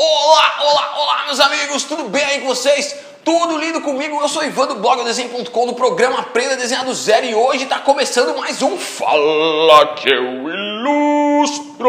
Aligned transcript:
Olá, 0.00 0.60
olá, 0.60 0.94
olá, 0.96 1.24
meus 1.26 1.40
amigos, 1.40 1.82
tudo 1.82 2.04
bem 2.04 2.24
aí 2.24 2.40
com 2.40 2.46
vocês? 2.46 2.94
Tudo 3.24 3.58
lindo 3.58 3.80
comigo? 3.80 4.20
Eu 4.20 4.28
sou 4.28 4.44
Ivan 4.44 4.68
do 4.68 4.76
blog 4.76 5.02
Desenho.com, 5.02 5.66
do 5.66 5.72
programa 5.72 6.20
Aprenda 6.20 6.52
a 6.52 6.56
Desenhar 6.56 6.84
do 6.84 6.94
Zero 6.94 7.26
e 7.26 7.34
hoje 7.34 7.64
está 7.64 7.80
começando 7.80 8.38
mais 8.38 8.62
um 8.62 8.78
Fala 8.78 9.96
que 9.96 10.08
eu 10.08 10.48
ilustro. 10.48 11.88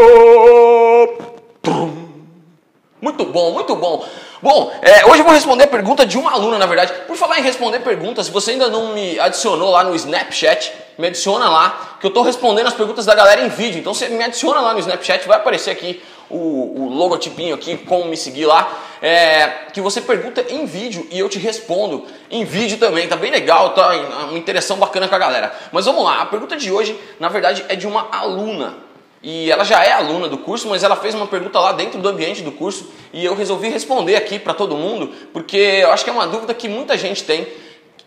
Muito 3.00 3.26
bom, 3.26 3.52
muito 3.52 3.76
bom. 3.76 4.04
Bom, 4.42 4.72
é, 4.82 5.06
hoje 5.06 5.20
eu 5.20 5.26
vou 5.26 5.34
responder 5.34 5.66
a 5.66 5.68
pergunta 5.68 6.04
de 6.04 6.18
uma 6.18 6.32
aluna, 6.32 6.58
na 6.58 6.66
verdade. 6.66 6.92
Por 7.06 7.16
falar 7.16 7.38
em 7.38 7.44
responder 7.44 7.82
perguntas, 7.82 8.26
se 8.26 8.32
você 8.32 8.52
ainda 8.52 8.70
não 8.70 8.94
me 8.94 9.20
adicionou 9.20 9.70
lá 9.70 9.84
no 9.84 9.94
Snapchat, 9.96 10.74
me 10.98 11.08
adiciona 11.08 11.48
lá, 11.48 11.98
que 12.00 12.08
eu 12.08 12.10
estou 12.10 12.24
respondendo 12.24 12.66
as 12.66 12.74
perguntas 12.74 13.06
da 13.06 13.14
galera 13.14 13.42
em 13.42 13.50
vídeo. 13.50 13.80
Então 13.80 13.94
você 13.94 14.10
me 14.10 14.24
adiciona 14.24 14.62
lá 14.62 14.74
no 14.74 14.80
Snapchat, 14.80 15.28
vai 15.28 15.38
aparecer 15.38 15.70
aqui 15.70 16.02
o, 16.30 16.84
o 16.84 16.90
logotipinho 16.90 17.56
aqui, 17.56 17.78
como 17.78 18.06
me 18.06 18.18
seguir 18.18 18.46
lá, 18.46 18.72
é, 19.02 19.48
que 19.74 19.82
você 19.82 20.02
pergunta 20.02 20.46
em 20.50 20.66
vídeo 20.66 21.08
e 21.10 21.20
eu 21.20 21.30
te 21.30 21.40
respondo 21.40 22.06
em 22.30 22.44
vídeo 22.44 22.78
também. 22.78 23.08
Tá 23.08 23.16
bem 23.16 23.32
legal, 23.32 23.74
tá 23.74 23.92
uma 24.30 24.38
interação 24.38 24.78
bacana 24.78 25.08
com 25.08 25.16
a 25.16 25.20
galera. 25.20 25.54
Mas 25.72 25.86
vamos 25.86 26.04
lá, 26.04 26.22
a 26.22 26.26
pergunta 26.26 26.56
de 26.56 26.72
hoje, 26.72 27.00
na 27.20 27.30
verdade, 27.30 27.66
é 27.68 27.76
de 27.76 27.88
uma 27.88 28.08
aluna 28.12 28.90
e 29.22 29.52
ela 29.52 29.66
já 29.66 29.84
é 29.84 29.92
aluna 29.92 30.30
do 30.30 30.38
curso, 30.38 30.70
mas 30.70 30.82
ela 30.82 30.96
fez 30.96 31.14
uma 31.14 31.28
pergunta 31.28 31.60
lá 31.60 31.74
dentro 31.74 32.00
do 32.00 32.08
ambiente 32.08 32.42
do 32.42 32.54
curso 32.54 32.90
e 33.12 33.26
eu 33.26 33.36
resolvi 33.36 33.68
responder 33.68 34.16
aqui 34.16 34.40
para 34.40 34.54
todo 34.54 34.78
mundo, 34.78 35.12
porque 35.34 35.58
eu 35.58 35.92
acho 35.92 36.06
que 36.06 36.10
é 36.10 36.14
uma 36.14 36.26
dúvida 36.26 36.54
que 36.54 36.70
muita 36.70 36.98
gente 36.98 37.24
tem 37.24 37.46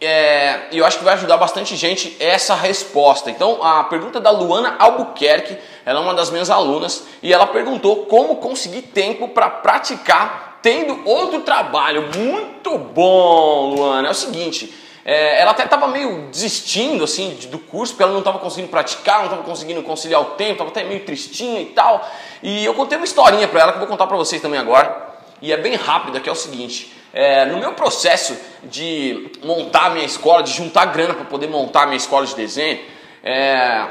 é, 0.04 0.68
eu 0.72 0.84
acho 0.84 0.98
que 0.98 1.04
vai 1.04 1.14
ajudar 1.14 1.36
bastante 1.36 1.76
gente 1.76 2.16
essa 2.18 2.54
resposta. 2.54 3.30
Então, 3.30 3.62
a 3.62 3.84
pergunta 3.84 4.20
da 4.20 4.30
Luana 4.30 4.74
Albuquerque, 4.78 5.56
ela 5.84 6.00
é 6.00 6.02
uma 6.02 6.14
das 6.14 6.30
minhas 6.30 6.50
alunas 6.50 7.04
e 7.22 7.32
ela 7.32 7.46
perguntou 7.46 8.06
como 8.06 8.36
conseguir 8.36 8.82
tempo 8.82 9.28
para 9.28 9.48
praticar 9.48 10.58
tendo 10.62 11.08
outro 11.08 11.40
trabalho. 11.42 12.08
Muito 12.16 12.78
bom, 12.78 13.74
Luana. 13.74 14.08
É 14.08 14.10
o 14.10 14.14
seguinte, 14.14 14.74
é, 15.04 15.40
ela 15.40 15.50
até 15.50 15.64
estava 15.64 15.88
meio 15.88 16.28
desistindo 16.30 17.04
assim 17.04 17.36
do 17.50 17.58
curso, 17.58 17.92
porque 17.92 18.04
ela 18.04 18.12
não 18.12 18.20
estava 18.20 18.38
conseguindo 18.38 18.70
praticar, 18.70 19.18
não 19.18 19.24
estava 19.24 19.42
conseguindo 19.42 19.82
conciliar 19.82 20.20
o 20.20 20.24
tempo, 20.36 20.52
estava 20.52 20.70
até 20.70 20.84
meio 20.84 21.04
tristinha 21.04 21.60
e 21.60 21.66
tal. 21.66 22.08
E 22.42 22.64
eu 22.64 22.74
contei 22.74 22.96
uma 22.96 23.04
historinha 23.04 23.48
para 23.48 23.60
ela 23.60 23.72
que 23.72 23.76
eu 23.76 23.80
vou 23.80 23.88
contar 23.88 24.06
para 24.06 24.16
vocês 24.16 24.40
também 24.40 24.60
agora. 24.60 25.10
E 25.40 25.52
é 25.52 25.56
bem 25.56 25.74
rápida, 25.74 26.20
que 26.20 26.28
é 26.28 26.32
o 26.32 26.36
seguinte: 26.36 26.92
é, 27.12 27.44
no 27.46 27.58
meu 27.58 27.72
processo 27.72 28.36
de 28.64 29.30
montar 29.44 29.90
minha 29.90 30.04
escola, 30.06 30.42
de 30.42 30.52
juntar 30.52 30.86
grana 30.86 31.14
para 31.14 31.24
poder 31.24 31.48
montar 31.48 31.86
minha 31.86 31.96
escola 31.96 32.24
de 32.26 32.34
desenho, 32.34 32.80
é, 33.22 33.86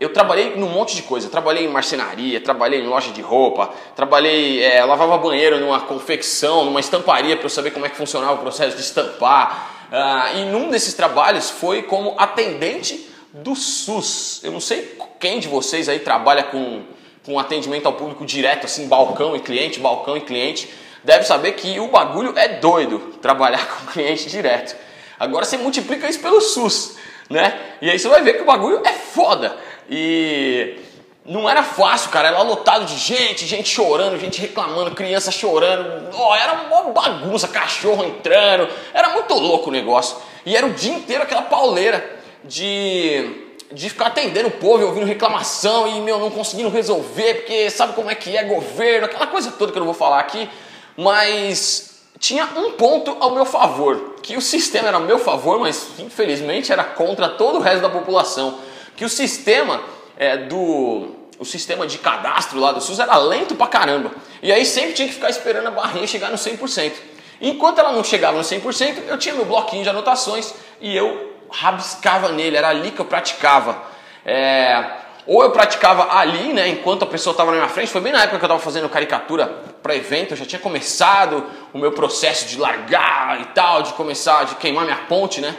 eu 0.00 0.12
trabalhei 0.12 0.56
num 0.56 0.68
monte 0.68 0.96
de 0.96 1.02
coisa. 1.02 1.28
Trabalhei 1.28 1.64
em 1.64 1.68
marcenaria, 1.68 2.40
trabalhei 2.40 2.80
em 2.80 2.86
loja 2.86 3.12
de 3.12 3.22
roupa, 3.22 3.70
trabalhei, 3.94 4.62
é, 4.62 4.84
lavava 4.84 5.16
banheiro 5.18 5.60
numa 5.60 5.80
confecção, 5.80 6.64
numa 6.64 6.80
estamparia 6.80 7.36
para 7.36 7.46
eu 7.46 7.50
saber 7.50 7.70
como 7.70 7.86
é 7.86 7.88
que 7.88 7.96
funcionava 7.96 8.34
o 8.34 8.38
processo 8.38 8.76
de 8.76 8.82
estampar. 8.82 9.86
Ah, 9.92 10.32
e 10.34 10.44
num 10.46 10.70
desses 10.70 10.94
trabalhos 10.94 11.50
foi 11.50 11.82
como 11.82 12.14
atendente 12.18 13.08
do 13.32 13.54
SUS. 13.54 14.40
Eu 14.42 14.52
não 14.52 14.60
sei 14.60 14.98
quem 15.20 15.38
de 15.38 15.48
vocês 15.48 15.88
aí 15.88 16.00
trabalha 16.00 16.42
com, 16.42 16.82
com 17.24 17.38
atendimento 17.38 17.86
ao 17.86 17.92
público 17.92 18.26
direto, 18.26 18.66
assim, 18.66 18.88
balcão 18.88 19.36
e 19.36 19.40
cliente, 19.40 19.78
balcão 19.78 20.16
e 20.16 20.20
cliente, 20.20 20.68
deve 21.04 21.24
saber 21.24 21.52
que 21.52 21.78
o 21.78 21.88
bagulho 21.88 22.32
é 22.36 22.48
doido 22.48 22.98
trabalhar 23.20 23.66
com 23.68 23.92
cliente 23.92 24.28
direto. 24.28 24.74
Agora 25.18 25.44
você 25.44 25.56
multiplica 25.56 26.08
isso 26.08 26.20
pelo 26.20 26.40
SUS, 26.40 26.96
né? 27.30 27.58
E 27.80 27.90
aí 27.90 27.98
você 27.98 28.08
vai 28.08 28.22
ver 28.22 28.34
que 28.34 28.42
o 28.42 28.46
bagulho 28.46 28.82
é 28.84 28.92
foda. 28.92 29.56
E 29.88 30.78
não 31.24 31.48
era 31.48 31.62
fácil, 31.62 32.10
cara. 32.10 32.28
Era 32.28 32.42
lotado 32.42 32.84
de 32.84 32.96
gente, 32.96 33.46
gente 33.46 33.68
chorando, 33.68 34.18
gente 34.18 34.40
reclamando, 34.40 34.94
criança 34.94 35.30
chorando. 35.30 36.10
Oh, 36.16 36.34
era 36.34 36.52
uma 36.52 36.92
bagunça, 36.92 37.46
cachorro 37.48 38.04
entrando. 38.04 38.68
Era 38.92 39.10
muito 39.10 39.34
louco 39.34 39.70
o 39.70 39.72
negócio. 39.72 40.16
E 40.44 40.56
era 40.56 40.66
o 40.66 40.70
dia 40.70 40.92
inteiro 40.92 41.22
aquela 41.22 41.42
pauleira 41.42 42.04
de, 42.44 43.46
de 43.72 43.88
ficar 43.88 44.08
atendendo 44.08 44.48
o 44.48 44.52
povo, 44.52 44.84
ouvindo 44.84 45.06
reclamação 45.06 45.88
e, 45.88 46.00
meu, 46.00 46.18
não 46.18 46.30
conseguindo 46.30 46.68
resolver, 46.68 47.34
porque 47.34 47.70
sabe 47.70 47.94
como 47.94 48.10
é 48.10 48.14
que 48.14 48.36
é 48.36 48.44
governo, 48.44 49.06
aquela 49.06 49.26
coisa 49.26 49.50
toda 49.52 49.72
que 49.72 49.78
eu 49.78 49.80
não 49.80 49.86
vou 49.86 49.94
falar 49.94 50.20
aqui. 50.20 50.48
Mas 50.96 52.02
tinha 52.18 52.44
um 52.56 52.72
ponto 52.72 53.16
ao 53.20 53.34
meu 53.34 53.44
favor, 53.44 54.16
que 54.22 54.36
o 54.36 54.40
sistema 54.40 54.88
era 54.88 54.96
ao 54.96 55.02
meu 55.02 55.18
favor, 55.18 55.58
mas 55.58 55.98
infelizmente 55.98 56.72
era 56.72 56.84
contra 56.84 57.28
todo 57.28 57.58
o 57.58 57.60
resto 57.60 57.82
da 57.82 57.88
população. 57.88 58.58
Que 58.96 59.04
o 59.04 59.08
sistema 59.08 59.80
é, 60.16 60.36
do 60.36 61.24
o 61.38 61.44
sistema 61.44 61.86
de 61.86 61.98
cadastro 61.98 62.60
lá 62.60 62.72
do 62.72 62.80
SUS 62.80 62.98
era 63.00 63.16
lento 63.16 63.54
pra 63.54 63.66
caramba. 63.66 64.12
E 64.42 64.52
aí 64.52 64.64
sempre 64.64 64.92
tinha 64.92 65.08
que 65.08 65.14
ficar 65.14 65.30
esperando 65.30 65.66
a 65.66 65.70
barrinha 65.70 66.06
chegar 66.06 66.30
no 66.30 66.36
100%. 66.36 66.92
Enquanto 67.40 67.80
ela 67.80 67.92
não 67.92 68.04
chegava 68.04 68.36
no 68.36 68.44
100%, 68.44 69.08
eu 69.08 69.18
tinha 69.18 69.34
meu 69.34 69.44
bloquinho 69.44 69.82
de 69.82 69.88
anotações 69.88 70.54
e 70.80 70.96
eu 70.96 71.34
rabiscava 71.50 72.30
nele, 72.30 72.56
era 72.56 72.68
ali 72.68 72.90
que 72.92 73.00
eu 73.00 73.04
praticava. 73.04 73.82
É, 74.24 75.03
ou 75.26 75.42
eu 75.42 75.50
praticava 75.50 76.16
ali, 76.16 76.52
né, 76.52 76.68
enquanto 76.68 77.02
a 77.02 77.06
pessoa 77.06 77.32
estava 77.32 77.50
na 77.50 77.58
minha 77.58 77.68
frente, 77.68 77.90
foi 77.90 78.00
bem 78.00 78.12
na 78.12 78.18
época 78.18 78.38
que 78.38 78.44
eu 78.44 78.46
estava 78.46 78.60
fazendo 78.60 78.88
caricatura 78.88 79.46
para 79.82 79.94
evento, 79.96 80.32
eu 80.32 80.36
já 80.36 80.44
tinha 80.44 80.60
começado 80.60 81.44
o 81.72 81.78
meu 81.78 81.92
processo 81.92 82.46
de 82.46 82.58
largar 82.58 83.40
e 83.40 83.44
tal, 83.46 83.82
de 83.82 83.92
começar, 83.94 84.44
de 84.44 84.54
queimar 84.56 84.84
minha 84.84 84.98
ponte, 85.08 85.40
né? 85.40 85.54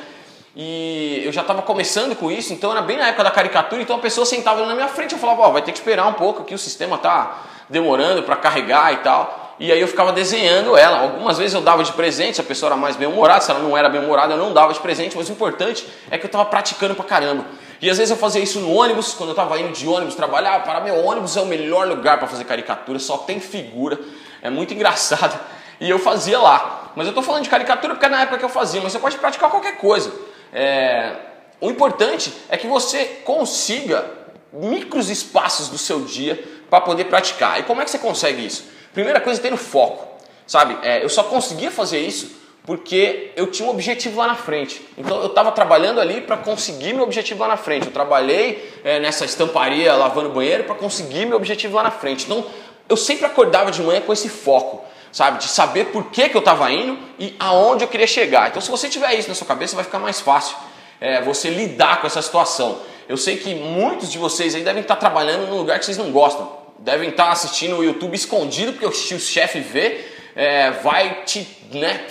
E 0.55 1.21
eu 1.25 1.33
já 1.33 1.41
estava 1.41 1.61
começando 1.61 2.15
com 2.15 2.31
isso, 2.31 2.53
então 2.53 2.71
era 2.71 2.81
bem 2.81 2.95
na 2.97 3.07
época 3.07 3.25
da 3.25 3.31
caricatura, 3.31 3.81
então 3.81 3.97
a 3.97 3.99
pessoa 3.99 4.25
sentava 4.25 4.65
na 4.65 4.73
minha 4.73 4.87
frente, 4.87 5.11
eu 5.13 5.19
falava, 5.19 5.41
ó, 5.41 5.49
oh, 5.49 5.51
vai 5.51 5.61
ter 5.61 5.73
que 5.73 5.79
esperar 5.79 6.07
um 6.07 6.13
pouco 6.13 6.43
aqui, 6.43 6.53
o 6.53 6.57
sistema 6.57 6.97
tá 6.97 7.43
demorando 7.69 8.23
para 8.23 8.37
carregar 8.37 8.93
e 8.93 8.97
tal. 8.97 9.55
E 9.59 9.71
aí 9.71 9.79
eu 9.79 9.87
ficava 9.87 10.11
desenhando 10.11 10.75
ela. 10.75 10.99
Algumas 10.99 11.37
vezes 11.37 11.53
eu 11.53 11.61
dava 11.61 11.83
de 11.83 11.91
presente, 11.93 12.35
se 12.35 12.41
a 12.41 12.43
pessoa 12.43 12.69
era 12.69 12.75
mais 12.75 12.95
bem-humorada, 12.95 13.41
se 13.41 13.51
ela 13.51 13.61
não 13.61 13.77
era 13.77 13.89
bem-humorada, 13.89 14.33
eu 14.33 14.37
não 14.37 14.53
dava 14.53 14.73
de 14.73 14.79
presente, 14.79 15.15
mas 15.15 15.29
o 15.29 15.31
importante 15.31 15.87
é 16.11 16.17
que 16.17 16.25
eu 16.25 16.27
estava 16.27 16.45
praticando 16.45 16.93
pra 16.93 17.05
caramba. 17.05 17.45
E 17.81 17.89
às 17.89 17.97
vezes 17.97 18.11
eu 18.11 18.17
fazia 18.17 18.41
isso 18.41 18.59
no 18.59 18.73
ônibus, 18.73 19.13
quando 19.13 19.29
eu 19.29 19.33
estava 19.33 19.59
indo 19.59 19.71
de 19.71 19.87
ônibus 19.87 20.15
trabalhar, 20.15 20.63
para 20.63 20.79
meu 20.79 21.03
ônibus 21.03 21.35
é 21.35 21.41
o 21.41 21.45
melhor 21.45 21.87
lugar 21.87 22.17
para 22.17 22.27
fazer 22.27 22.45
caricatura, 22.45 22.99
só 22.99 23.17
tem 23.17 23.39
figura, 23.39 23.99
é 24.41 24.49
muito 24.49 24.73
engraçado. 24.73 25.39
E 25.77 25.89
eu 25.89 25.99
fazia 25.99 26.39
lá. 26.39 26.93
Mas 26.95 27.05
eu 27.05 27.11
estou 27.11 27.21
falando 27.21 27.43
de 27.43 27.49
caricatura 27.49 27.93
porque 27.93 28.05
é 28.05 28.09
na 28.09 28.21
época 28.21 28.37
que 28.37 28.45
eu 28.45 28.49
fazia, 28.49 28.79
mas 28.81 28.93
você 28.93 28.97
pode 28.97 29.17
praticar 29.17 29.49
qualquer 29.49 29.77
coisa. 29.77 30.09
É, 30.53 31.13
o 31.59 31.69
importante 31.69 32.33
é 32.47 32.55
que 32.55 32.65
você 32.65 33.03
consiga 33.25 34.09
micros 34.53 35.09
espaços 35.09 35.67
do 35.67 35.77
seu 35.77 36.05
dia 36.05 36.41
para 36.69 36.79
poder 36.79 37.05
praticar. 37.05 37.59
E 37.59 37.63
como 37.63 37.81
é 37.81 37.83
que 37.83 37.91
você 37.91 37.99
consegue 37.99 38.45
isso? 38.45 38.63
Primeira 38.93 39.19
coisa, 39.19 39.41
ter 39.41 39.51
o 39.51 39.57
foco. 39.57 40.15
Sabe, 40.47 40.77
é, 40.81 41.03
eu 41.03 41.09
só 41.09 41.23
conseguia 41.23 41.71
fazer 41.71 41.99
isso 41.99 42.44
porque 42.65 43.31
eu 43.35 43.47
tinha 43.47 43.67
um 43.67 43.71
objetivo 43.71 44.17
lá 44.17 44.27
na 44.27 44.35
frente. 44.35 44.81
Então 44.97 45.19
eu 45.21 45.27
estava 45.27 45.51
trabalhando 45.51 46.01
ali 46.01 46.21
para 46.21 46.37
conseguir 46.37 46.93
meu 46.93 47.03
objetivo 47.03 47.41
lá 47.41 47.49
na 47.49 47.57
frente. 47.57 47.85
Eu 47.85 47.93
trabalhei 47.93 48.73
é, 48.83 48.99
nessa 48.99 49.23
estamparia 49.23 49.93
lavando 49.93 50.29
banheiro 50.29 50.63
para 50.63 50.75
conseguir 50.75 51.25
meu 51.25 51.37
objetivo 51.37 51.75
lá 51.75 51.83
na 51.83 51.91
frente. 51.91 52.25
Então 52.25 52.45
eu 52.89 52.97
sempre 52.97 53.25
acordava 53.25 53.71
de 53.71 53.81
manhã 53.81 54.01
com 54.01 54.11
esse 54.11 54.29
foco 54.29 54.83
sabe? 55.15 55.39
De 55.39 55.47
saber 55.47 55.85
por 55.85 56.11
que, 56.11 56.27
que 56.27 56.35
eu 56.35 56.39
estava 56.39 56.69
indo 56.69 56.99
e 57.17 57.33
aonde 57.39 57.85
eu 57.85 57.87
queria 57.87 58.05
chegar. 58.05 58.49
Então, 58.49 58.61
se 58.61 58.69
você 58.69 58.89
tiver 58.89 59.13
isso 59.13 59.29
na 59.29 59.33
sua 59.33 59.47
cabeça, 59.47 59.73
vai 59.73 59.85
ficar 59.85 59.97
mais 59.97 60.19
fácil 60.19 60.57
é, 60.99 61.21
você 61.21 61.49
lidar 61.49 62.01
com 62.01 62.07
essa 62.07 62.21
situação. 62.21 62.79
Eu 63.07 63.15
sei 63.15 63.37
que 63.37 63.55
muitos 63.55 64.11
de 64.11 64.17
vocês 64.17 64.53
aí 64.55 64.61
devem 64.61 64.81
estar 64.81 64.97
trabalhando 64.97 65.47
num 65.47 65.55
lugar 65.55 65.79
que 65.79 65.85
vocês 65.85 65.97
não 65.97 66.11
gostam, 66.11 66.51
devem 66.79 67.11
estar 67.11 67.31
assistindo 67.31 67.77
o 67.77 67.83
YouTube 67.83 68.13
escondido, 68.13 68.73
porque 68.73 68.85
o 68.85 68.91
chefe 68.91 69.61
vê, 69.61 70.05
é, 70.35 70.71
vai 70.71 71.23
te. 71.23 71.47
né? 71.71 72.05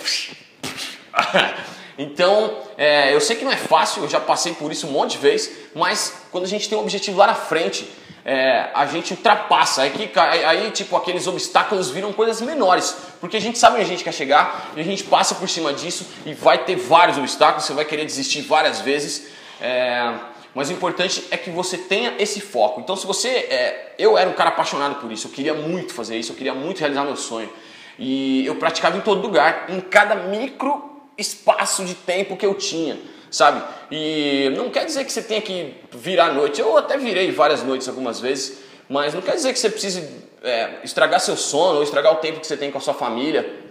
Então, 1.97 2.57
é, 2.77 3.13
eu 3.13 3.21
sei 3.21 3.37
que 3.37 3.45
não 3.45 3.51
é 3.51 3.57
fácil, 3.57 4.03
eu 4.03 4.09
já 4.09 4.19
passei 4.19 4.53
por 4.53 4.69
isso 4.71 4.85
um 4.85 4.91
monte 4.91 5.11
de 5.11 5.19
vezes, 5.19 5.49
mas 5.73 6.23
quando 6.29 6.43
a 6.43 6.47
gente 6.47 6.67
tem 6.67 6.77
um 6.77 6.81
objetivo 6.81 7.17
lá 7.17 7.27
na 7.27 7.35
frente, 7.35 7.89
é, 8.25 8.69
a 8.73 8.85
gente 8.87 9.13
ultrapassa. 9.13 9.83
Aí, 9.83 9.91
que, 9.91 10.19
aí, 10.19 10.71
tipo, 10.71 10.97
aqueles 10.97 11.27
obstáculos 11.27 11.89
viram 11.89 12.11
coisas 12.11 12.41
menores. 12.41 12.97
Porque 13.21 13.37
a 13.37 13.41
gente 13.41 13.57
sabe 13.57 13.75
onde 13.75 13.85
a 13.85 13.87
gente 13.87 14.03
quer 14.03 14.13
chegar 14.13 14.71
e 14.75 14.81
a 14.81 14.83
gente 14.83 15.03
passa 15.03 15.35
por 15.35 15.47
cima 15.47 15.71
disso 15.71 16.05
e 16.25 16.33
vai 16.33 16.57
ter 16.57 16.75
vários 16.75 17.17
obstáculos, 17.17 17.65
você 17.65 17.73
vai 17.73 17.85
querer 17.85 18.03
desistir 18.03 18.41
várias 18.41 18.81
vezes. 18.81 19.27
É, 19.61 20.11
mas 20.53 20.69
o 20.69 20.73
importante 20.73 21.23
é 21.31 21.37
que 21.37 21.49
você 21.49 21.77
tenha 21.77 22.15
esse 22.17 22.41
foco. 22.41 22.81
Então, 22.81 22.95
se 22.95 23.05
você. 23.05 23.29
É, 23.29 23.93
eu 23.97 24.17
era 24.17 24.29
um 24.29 24.33
cara 24.33 24.49
apaixonado 24.49 24.95
por 24.95 25.11
isso, 25.11 25.27
eu 25.27 25.31
queria 25.31 25.53
muito 25.53 25.93
fazer 25.93 26.17
isso, 26.17 26.31
eu 26.31 26.35
queria 26.35 26.53
muito 26.53 26.79
realizar 26.79 27.03
meu 27.03 27.15
sonho. 27.15 27.49
E 27.97 28.45
eu 28.45 28.55
praticava 28.55 28.97
em 28.97 29.01
todo 29.01 29.21
lugar, 29.21 29.67
em 29.69 29.79
cada 29.79 30.15
micro 30.15 30.94
espaço 31.17 31.85
de 31.85 31.93
tempo 31.93 32.37
que 32.37 32.45
eu 32.45 32.53
tinha 32.53 32.97
sabe? 33.35 33.61
E 33.91 34.49
não 34.55 34.69
quer 34.69 34.85
dizer 34.85 35.03
que 35.03 35.11
você 35.11 35.21
tenha 35.21 35.41
que 35.41 35.75
virar 35.91 36.27
a 36.27 36.33
noite. 36.33 36.61
Eu 36.61 36.77
até 36.77 36.97
virei 36.97 37.31
várias 37.31 37.63
noites 37.63 37.87
algumas 37.87 38.19
vezes, 38.19 38.59
mas 38.87 39.13
não 39.13 39.21
quer 39.21 39.35
dizer 39.35 39.51
que 39.51 39.59
você 39.59 39.69
precise 39.69 40.07
é, 40.41 40.79
estragar 40.83 41.19
seu 41.19 41.35
sono 41.35 41.77
ou 41.77 41.83
estragar 41.83 42.13
o 42.13 42.17
tempo 42.17 42.39
que 42.39 42.47
você 42.47 42.55
tem 42.55 42.71
com 42.71 42.77
a 42.77 42.81
sua 42.81 42.93
família 42.93 43.63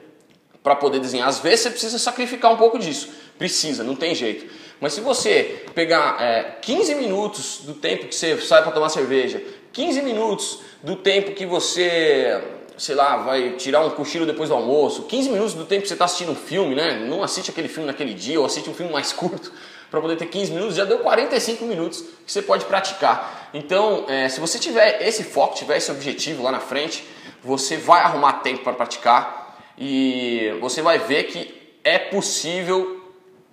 para 0.62 0.76
poder 0.76 0.98
desenhar. 0.98 1.28
Às 1.28 1.38
vezes 1.38 1.60
você 1.60 1.70
precisa 1.70 1.98
sacrificar 1.98 2.52
um 2.52 2.56
pouco 2.56 2.78
disso. 2.78 3.10
Precisa, 3.38 3.82
não 3.82 3.96
tem 3.96 4.14
jeito. 4.14 4.52
Mas 4.80 4.92
se 4.92 5.00
você 5.00 5.64
pegar 5.74 6.20
é, 6.20 6.58
15 6.60 6.94
minutos 6.96 7.60
do 7.62 7.74
tempo 7.74 8.06
que 8.06 8.14
você 8.14 8.38
sai 8.40 8.62
para 8.62 8.72
tomar 8.72 8.90
cerveja, 8.90 9.42
15 9.72 10.02
minutos 10.02 10.60
do 10.82 10.96
tempo 10.96 11.32
que 11.32 11.46
você 11.46 12.42
sei 12.76 12.94
lá, 12.94 13.16
vai 13.18 13.50
tirar 13.52 13.84
um 13.84 13.90
cochilo 13.90 14.26
depois 14.26 14.48
do 14.48 14.54
almoço, 14.54 15.04
15 15.04 15.30
minutos 15.30 15.54
do 15.54 15.64
tempo 15.64 15.82
que 15.82 15.88
você 15.88 15.94
está 15.94 16.04
assistindo 16.04 16.32
um 16.32 16.36
filme, 16.36 16.74
né? 16.74 17.04
Não 17.08 17.22
assiste 17.22 17.50
aquele 17.50 17.68
filme 17.68 17.86
naquele 17.86 18.14
dia 18.14 18.38
ou 18.38 18.46
assiste 18.46 18.68
um 18.68 18.74
filme 18.74 18.92
mais 18.92 19.12
curto 19.14 19.52
para 19.90 20.00
poder 20.00 20.16
ter 20.16 20.26
15 20.26 20.52
minutos, 20.52 20.74
já 20.74 20.84
deu 20.84 20.98
45 20.98 21.64
minutos 21.64 22.04
que 22.26 22.32
você 22.32 22.42
pode 22.42 22.64
praticar. 22.64 23.50
Então, 23.54 24.04
é, 24.08 24.28
se 24.28 24.40
você 24.40 24.58
tiver 24.58 25.00
esse 25.06 25.22
foco, 25.22 25.54
tiver 25.54 25.76
esse 25.76 25.90
objetivo 25.90 26.42
lá 26.42 26.50
na 26.50 26.58
frente, 26.58 27.06
você 27.42 27.76
vai 27.76 28.00
arrumar 28.00 28.34
tempo 28.34 28.64
para 28.64 28.72
praticar 28.72 29.56
e 29.78 30.56
você 30.60 30.82
vai 30.82 30.98
ver 30.98 31.24
que 31.24 31.78
é 31.84 31.98
possível 31.98 33.04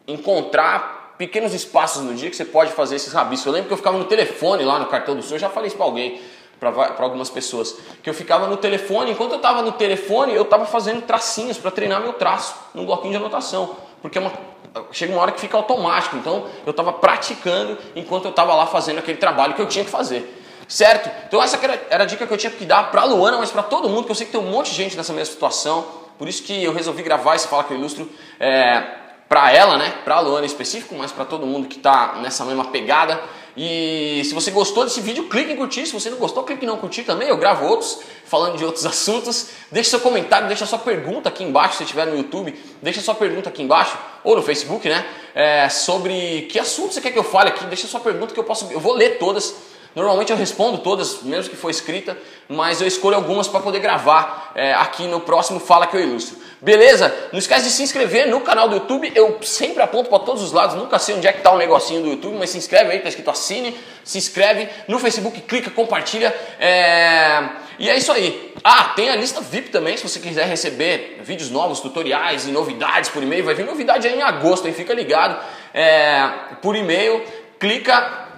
encontrar 0.07 1.13
pequenos 1.17 1.53
espaços 1.53 2.01
no 2.01 2.15
dia 2.15 2.29
que 2.31 2.35
você 2.35 2.45
pode 2.45 2.71
fazer 2.71 2.95
esses 2.95 3.13
rabiscos. 3.13 3.45
Eu 3.45 3.53
lembro 3.53 3.67
que 3.67 3.73
eu 3.73 3.77
ficava 3.77 3.97
no 3.99 4.05
telefone 4.05 4.63
lá 4.63 4.79
no 4.79 4.87
cartão 4.87 5.15
do 5.15 5.23
eu 5.23 5.37
já 5.37 5.49
falei 5.49 5.67
isso 5.67 5.77
para 5.77 5.85
alguém 5.85 6.19
para 6.69 7.03
algumas 7.03 7.27
pessoas, 7.27 7.75
que 8.03 8.09
eu 8.09 8.13
ficava 8.13 8.45
no 8.45 8.55
telefone, 8.55 9.09
enquanto 9.09 9.31
eu 9.31 9.37
estava 9.37 9.63
no 9.63 9.71
telefone, 9.71 10.35
eu 10.35 10.43
estava 10.43 10.63
fazendo 10.67 11.01
tracinhos 11.01 11.57
para 11.57 11.71
treinar 11.71 11.99
meu 11.99 12.13
traço 12.13 12.53
no 12.75 12.85
bloquinho 12.85 13.13
de 13.13 13.17
anotação, 13.17 13.75
porque 13.99 14.19
é 14.19 14.21
uma, 14.21 14.31
chega 14.91 15.11
uma 15.11 15.23
hora 15.23 15.31
que 15.31 15.41
fica 15.41 15.57
automático, 15.57 16.15
então 16.17 16.45
eu 16.63 16.69
estava 16.69 16.93
praticando 16.93 17.79
enquanto 17.95 18.25
eu 18.25 18.29
estava 18.29 18.53
lá 18.53 18.67
fazendo 18.67 18.99
aquele 18.99 19.17
trabalho 19.17 19.55
que 19.55 19.61
eu 19.61 19.65
tinha 19.65 19.83
que 19.83 19.89
fazer. 19.89 20.37
Certo? 20.67 21.09
Então 21.27 21.41
essa 21.41 21.57
era, 21.57 21.87
era 21.89 22.03
a 22.03 22.05
dica 22.05 22.27
que 22.27 22.33
eu 22.33 22.37
tinha 22.37 22.51
que 22.51 22.63
dar 22.63 22.91
para 22.91 23.05
Luana, 23.05 23.39
mas 23.39 23.49
para 23.49 23.63
todo 23.63 23.89
mundo, 23.89 24.05
que 24.05 24.11
eu 24.11 24.15
sei 24.15 24.27
que 24.27 24.31
tem 24.31 24.39
um 24.39 24.51
monte 24.51 24.69
de 24.69 24.75
gente 24.75 24.95
nessa 24.95 25.11
mesma 25.11 25.33
situação, 25.33 25.83
por 26.19 26.29
isso 26.29 26.43
que 26.43 26.63
eu 26.63 26.71
resolvi 26.71 27.01
gravar 27.01 27.35
esse 27.35 27.47
Fala 27.47 27.63
que 27.63 27.73
eu 27.73 27.77
ilustro 27.77 28.07
é, 28.39 28.83
para 29.27 29.51
ela, 29.51 29.77
né? 29.77 29.95
Para 30.05 30.17
a 30.17 30.19
Luana 30.19 30.45
em 30.45 30.47
específico, 30.47 30.93
mas 30.93 31.11
para 31.11 31.25
todo 31.25 31.47
mundo 31.47 31.67
que 31.67 31.77
está 31.77 32.19
nessa 32.21 32.45
mesma 32.45 32.65
pegada. 32.65 33.19
E 33.55 34.21
se 34.25 34.33
você 34.33 34.51
gostou 34.51 34.83
desse 34.83 35.01
vídeo, 35.01 35.27
clique 35.27 35.51
em 35.51 35.55
curtir. 35.55 35.85
Se 35.85 35.93
você 35.93 36.09
não 36.09 36.17
gostou, 36.17 36.43
clique 36.43 36.63
em 36.63 36.67
não 36.67 36.77
curtir 36.77 37.03
também. 37.03 37.27
Eu 37.27 37.37
gravo 37.37 37.65
outros 37.65 37.99
falando 38.25 38.57
de 38.57 38.63
outros 38.63 38.85
assuntos. 38.87 39.49
Deixe 39.71 39.89
seu 39.89 39.99
comentário, 39.99 40.47
deixa 40.47 40.65
sua 40.65 40.79
pergunta 40.79 41.29
aqui 41.29 41.43
embaixo, 41.43 41.77
se 41.77 41.83
estiver 41.83 42.07
no 42.07 42.15
YouTube. 42.15 42.57
Deixa 42.81 43.01
sua 43.01 43.15
pergunta 43.15 43.49
aqui 43.49 43.61
embaixo, 43.61 43.97
ou 44.23 44.35
no 44.35 44.41
Facebook, 44.41 44.87
né? 44.87 45.05
É, 45.35 45.69
sobre 45.69 46.47
que 46.51 46.59
assunto 46.59 46.93
você 46.93 47.01
quer 47.01 47.11
que 47.11 47.19
eu 47.19 47.23
fale 47.23 47.49
aqui. 47.49 47.65
Deixa 47.65 47.87
sua 47.87 47.99
pergunta 47.99 48.33
que 48.33 48.39
eu 48.39 48.43
posso. 48.43 48.71
Eu 48.71 48.79
vou 48.79 48.93
ler 48.93 49.17
todas 49.17 49.55
Normalmente 49.93 50.31
eu 50.31 50.37
respondo 50.37 50.77
todas, 50.77 51.21
mesmo 51.21 51.49
que 51.49 51.57
for 51.57 51.69
escrita, 51.69 52.17
mas 52.47 52.79
eu 52.79 52.87
escolho 52.87 53.15
algumas 53.15 53.47
para 53.47 53.59
poder 53.59 53.79
gravar 53.79 54.51
é, 54.55 54.73
aqui 54.73 55.03
no 55.03 55.19
próximo 55.19 55.59
Fala 55.59 55.85
que 55.85 55.97
eu 55.97 56.01
ilustro. 56.01 56.37
Beleza? 56.61 57.13
Não 57.31 57.39
esquece 57.39 57.65
de 57.65 57.71
se 57.71 57.83
inscrever 57.83 58.27
no 58.27 58.39
canal 58.39 58.69
do 58.69 58.75
YouTube. 58.75 59.11
Eu 59.13 59.39
sempre 59.41 59.81
aponto 59.81 60.09
para 60.09 60.19
todos 60.19 60.41
os 60.43 60.51
lados, 60.51 60.75
nunca 60.75 60.97
sei 60.97 61.15
onde 61.15 61.27
é 61.27 61.33
que 61.33 61.39
está 61.39 61.51
o 61.51 61.57
negocinho 61.57 62.03
do 62.03 62.09
YouTube, 62.09 62.37
mas 62.37 62.51
se 62.51 62.57
inscreve 62.57 62.91
aí, 62.91 62.99
tá 62.99 63.09
escrito 63.09 63.29
assine, 63.31 63.77
se 64.03 64.17
inscreve 64.17 64.69
no 64.87 64.97
Facebook, 64.97 65.41
clica, 65.41 65.69
compartilha. 65.71 66.33
É... 66.59 67.49
E 67.77 67.89
é 67.89 67.97
isso 67.97 68.11
aí. 68.11 68.53
Ah, 68.63 68.93
tem 68.95 69.09
a 69.09 69.15
lista 69.15 69.41
VIP 69.41 69.71
também, 69.71 69.97
se 69.97 70.07
você 70.07 70.19
quiser 70.19 70.45
receber 70.45 71.19
vídeos 71.23 71.49
novos, 71.49 71.79
tutoriais 71.79 72.45
e 72.45 72.51
novidades 72.51 73.09
por 73.09 73.23
e-mail. 73.23 73.43
Vai 73.43 73.55
vir 73.55 73.65
novidade 73.65 74.07
aí 74.07 74.19
em 74.19 74.21
agosto, 74.21 74.67
aí 74.67 74.73
fica 74.73 74.93
ligado. 74.93 75.37
É... 75.73 76.29
Por 76.61 76.75
e-mail, 76.75 77.23
clica 77.59 78.30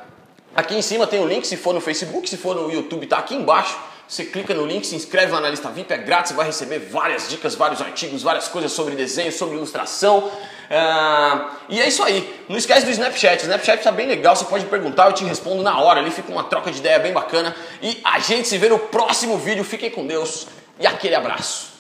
Aqui 0.56 0.76
em 0.76 0.82
cima 0.82 1.08
tem 1.08 1.20
o 1.20 1.28
link, 1.28 1.48
se 1.48 1.58
for 1.58 1.74
no 1.74 1.82
Facebook, 1.82 2.30
se 2.30 2.38
for 2.38 2.56
no 2.56 2.72
YouTube, 2.72 3.08
tá 3.08 3.18
aqui 3.18 3.36
embaixo. 3.36 3.78
Você 4.08 4.26
clica 4.26 4.54
no 4.54 4.66
link, 4.66 4.86
se 4.86 4.96
inscreve 4.96 5.32
lá 5.32 5.40
na 5.40 5.50
lista 5.50 5.70
VIP, 5.70 5.92
é 5.92 5.98
grátis, 5.98 6.32
você 6.32 6.38
vai 6.38 6.46
receber 6.46 6.78
várias 6.78 7.30
dicas, 7.30 7.56
vários 7.56 7.82
artigos, 7.82 8.22
várias 8.22 8.48
coisas 8.48 8.72
sobre 8.72 8.96
desenho, 8.96 9.32
sobre 9.32 9.56
ilustração. 9.56 10.20
Uh, 10.20 11.50
e 11.70 11.82
é 11.82 11.88
isso 11.88 12.04
aí. 12.04 12.44
Não 12.48 12.58
esquece 12.58 12.86
do 12.86 12.92
Snapchat. 12.92 13.42
O 13.42 13.44
Snapchat 13.44 13.84
tá 13.84 13.92
bem 13.92 14.08
legal, 14.08 14.36
você 14.36 14.46
pode 14.46 14.66
perguntar, 14.66 15.08
eu 15.08 15.14
te 15.14 15.24
respondo 15.24 15.64
na 15.64 15.80
hora. 15.80 16.00
Ali 16.00 16.12
fica 16.12 16.32
uma 16.32 16.44
troca 16.44 16.72
de 16.72 16.78
ideia 16.78 17.00
bem 17.00 17.14
bacana. 17.14 17.56
E 17.82 18.00
a 18.04 18.20
gente 18.20 18.48
se 18.48 18.58
vê 18.58 18.70
no 18.70 18.78
próximo 18.78 19.38
vídeo. 19.38 19.64
Fiquem 19.64 19.90
com 19.90 20.06
Deus 20.06 20.48
e 20.80 20.86
aquele 20.86 21.16
abraço. 21.16 21.73